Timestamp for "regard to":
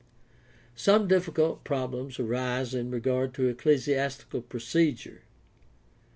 2.89-3.47